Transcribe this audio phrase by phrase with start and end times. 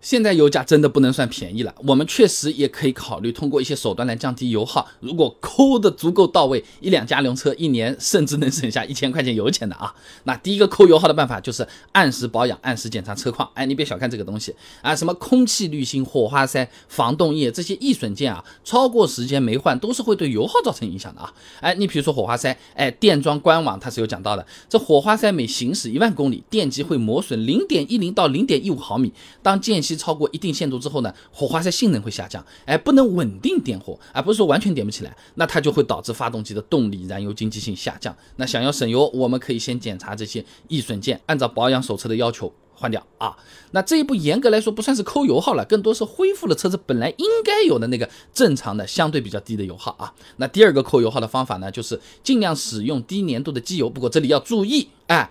[0.00, 4.88] 现在油价真的不能算便宜了，我们确实也可以考虑通过一些手段来降低油耗。
[5.00, 9.94] 如果抠的足够到位，一辆家用车一年甚至能省下一千块钱油钱的啊！
[10.24, 13.48] 那第一个抠油耗的办法就是按时保养、按时检查车况。
[13.54, 21.32] 哎，你别小看这个东西啊，什么空气滤芯、火花塞、防冻液这些易损件啊，超过时间没换都是会对油耗造成影响的啊！
[21.60, 29.12] 哎，你比如说火花塞，哎，电装官网它是有讲到的，这火花塞每行驶一万公里，电机会磨损零点一零到零点一五毫米。
[29.42, 38.16] 当间隙超过一定限度之后呢，火花塞性能会下降，哎，不能稳定点火，而不是说完全点不起来，那它就会导致发动机的动力、燃油经济性下降。
[38.36, 43.36] 那想要省油，我们可以先检查这些易损件，按照保养手册的要求换掉啊。
[43.72, 50.12] 那这一步严格来说不算是抠油耗了，更多是恢复了车子本来应该有的那个正常的、相对比较低的油耗啊。
[50.36, 55.30] 那第二个抠油耗的方法呢，就是尽量使用低粘度的机油，不过这里要注意，哎。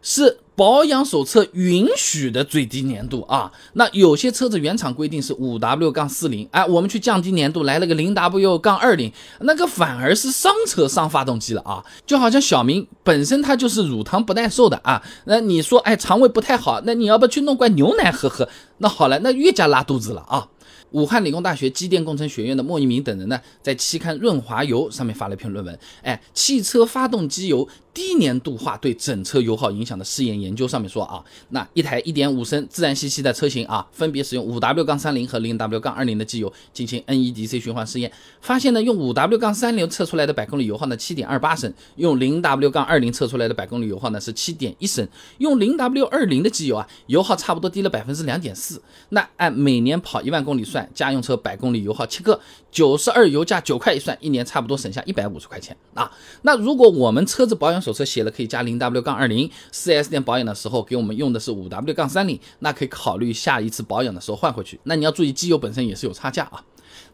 [0.00, 18.48] 是保养手册允许的最低粘度啊，那有些车子原厂规定是五 W 杠四零，哎，我们去降低粘度来了个零 W 杠二零，那个反而是伤车伤发动机了啊，就好像小明本身他就是乳糖不耐受的啊，那你说哎肠胃不太好，那你要不去弄罐牛奶喝喝？
[18.78, 20.48] 那好了，那越加拉肚子了啊。
[20.90, 27.68] 武汉理工大学机电工程学院的莫一鸣等人呢，在期刊《润滑油》上面发了一篇论文，哎，汽车发动机油。
[27.94, 48.78] 低粘度化对整车油耗影响的试验研究上面说啊，那一台1.5升自然吸气的车型啊，分别使用 5W 杠30和 0W 杠20的机油进行 NEDC 循环试验，发现呢，用 5W 杠30测出来的百公里油耗呢7.28升，用 0W 杠20测出来的百公里油耗呢是7.1升，用 0W20 的机油啊，油耗差不多低了百分之2.4。
[49.08, 56.10] 那按每年跑一万公里算，家用车百公里油耗七个，九十二油价九块一算，一年差不多省下一百五十块钱啊。
[56.42, 64.80] 那如果我们车子保养手册写了可以加零 W 杠二零，四 S 店保养的时候给我们用的是五 W 杠三零，那可以考虑下一次保养的时候换回去。
[64.84, 66.62] 那你要注意机油本身也是有差价啊。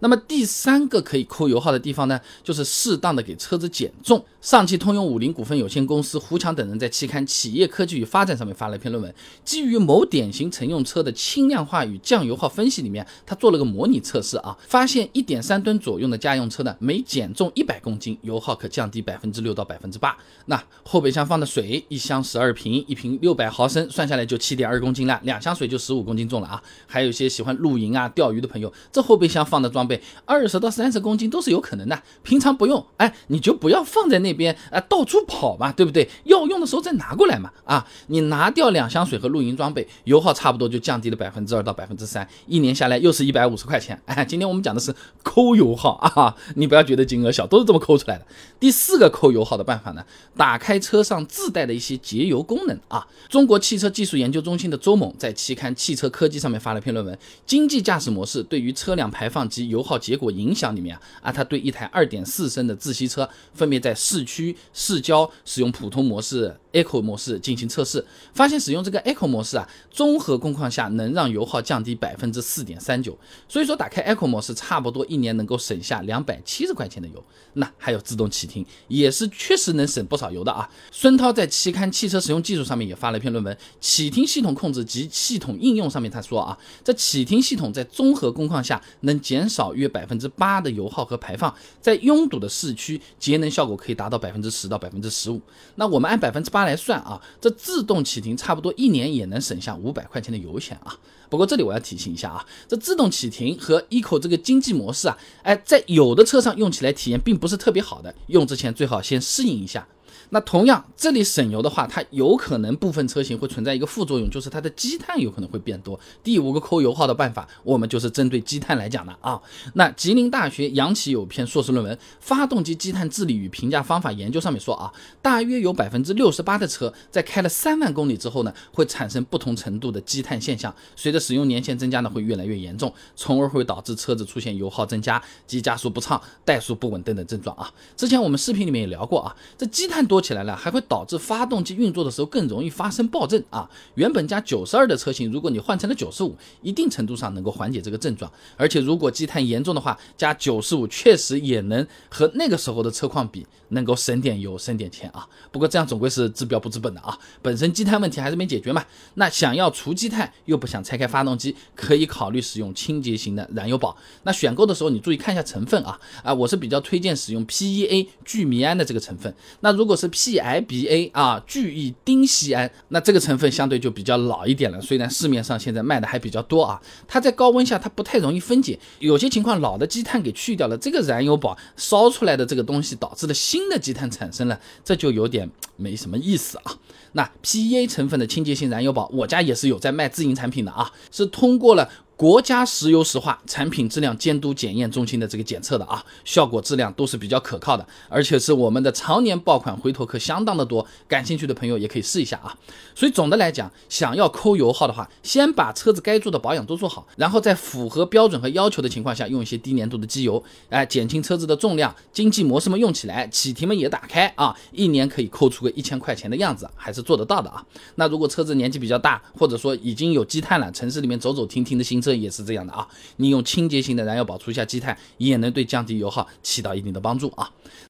[0.01, 4.25] 那么第三个可以抠油耗的地方呢，就是适当的给车子减重。
[4.41, 20.15] 上汽通用五菱股份有限公司胡强等人在期刊《企业科技与发展》上面发了一篇论文，基于某典型乘用车的轻量化与降油耗分析里面，他做了个模拟测试啊，发现一点三吨左右的家用车呢，每减重一百公斤，油耗可降低百分之六到百分之八。
[20.45, 26.63] 那后备箱放的水，一箱十二瓶，一瓶六百毫升，算下来就七点二公斤了，两箱水就十五公斤重了啊。
[26.87, 34.35] 还有一些喜欢露营啊、钓鱼的朋友，这后备箱放的装备二十到三十公斤都是有可能的，平常不用，哎，你就不要放在那。
[34.35, 36.11] 边啊，到处跑嘛，对不对？
[36.25, 37.53] 要用的时候再拿过来嘛。
[37.63, 43.97] 啊，你拿掉两箱水和露营装备，油耗差不多就降低了百分之二到百分之三，一年下来又是一百五十块钱。
[44.07, 44.93] 哎，今天我们讲的是
[45.23, 48.27] 抠油耗啊，你不要觉得金额小，都是这么抠出来的。
[48.59, 50.05] 第四个抠油耗的办法呢，
[50.37, 53.07] 打开车上自带的一些节油功能啊。
[53.29, 57.15] 中国汽车技术研究中心的周猛在期刊《汽车科技》上面发了篇论文，
[57.47, 66.57] 《经济驾驶模式对于车辆排放及油耗结果影响》里面啊，它，对一台2.4升的自吸车分别在市区市郊使用普通模式。
[66.75, 68.05] Echo 模式进行测试，
[68.35, 73.17] 发现使用这个 Echo 模式啊，综合工况下能让油耗降低百分之四点三九。
[73.49, 77.25] 所以说打开 Echo 模式，差不多一年能够省下两百七十块钱的油。
[77.53, 80.69] 那还有自动启停，也是确实能省不少油的啊。
[80.91, 95.41] 孙涛在期刊《汽车实用技术》上面也发了一篇论文，《启停系统控制及系统应用》上面他说啊，这启停系统在综合工况下能减少约百分之八的油耗和排放，在拥堵的市区节能效果可以达到百分之十到百分之十五。
[95.77, 96.64] 那我们按百分之八。
[96.65, 100.97] 来算啊，这自动启停差不多一年也能省下五百块钱的油钱啊。
[101.31, 109.87] 不过这里我要提醒一下啊，这自动启停和 eco 这个经济模式啊，哎，在有的车上用起来体验并不是特别好的，用之前最好先适应一下。
[110.31, 115.99] 那同样，这里省油的话，它有可能部分车型会存在一个副作用，就是它的积碳有可能会变多。
[116.23, 119.41] 第五个抠油耗的办法，我们就是针对积碳来讲的啊。
[119.75, 124.93] 那吉林大学杨奇有篇硕士论文《发动机积碳治理与评价方法研究》上面说啊，
[125.23, 137.73] 大约有百分之六十八的车在开了三万公里之后呢，会产生不同程度的积碳现象，随着使用年限增加呢，会越来越严重，从而会导致车子出现油耗增加、急加速不畅、怠速不稳等等症状啊。
[137.97, 140.25] 之前我们视频里面也聊过啊，这积碳多。
[140.25, 143.69] 起来了，还会导致发动机运作的时候更容易发生爆震啊！
[143.95, 148.33] 原本加九十二的车型，如果你换成了九十五，一定程度上能够缓解这个症状。
[148.57, 155.29] 而且如果积碳严重的话，加九十五确实也能和那个时候的车况比，能够省点油、省点钱啊。
[155.53, 157.19] 不过这样总归是治标不治本的啊！
[157.43, 158.83] 本身积碳问题还是没解决嘛。
[159.17, 163.95] 那想要除积碳又不想拆开发动机，可以考虑使用清洁型的燃油宝。
[164.23, 166.33] 那选购的时候你注意看一下成分啊啊！
[166.33, 169.35] 我是比较推荐使用 PEA 聚醚胺的这个成分。
[169.61, 172.71] 那如果是 PIBA 啊，聚乙丁烯胺。
[172.89, 186.77] 那这个成分相对就比较老一点了，虽然市面上现在卖的还比较多啊，它在高温下它不太容易分解，有些情况老的积碳给去掉了，这个燃油宝烧出来的这个东西导致了新的积碳产生了，这就有点没什么意思啊。
[187.13, 191.89] 那 PEA 成分的清洁性燃油宝，我家也是有在卖自营产品的啊，是通过了。
[192.17, 202.57] 国家石油石化产品质量监督检验中心的这个检测的啊，效果质量都是比较可靠的，而且是我们的常年爆款回头客相当的多，感兴趣的朋友也可以试一下啊。
[202.95, 217.65] 所以总的来讲，想要抠油耗的话，先把车子该做的保养都做好，然后在符合标准和要求的情况下，用一些低粘度的机油，哎，减轻车子的重量，经济模式们用起来，启停们也打开啊，一年可以抠出个一千块钱的样子，还是做得到的啊。
[217.97, 222.04] 那如果车子年纪比较大，或者说已经有积碳了，城市里面走走停停的新。
[222.05, 222.87] 这也是这样的啊，
[223.17, 227.51] 你用清洁型的燃油宝除一下积碳，也能对降低油耗起到一定的帮助啊。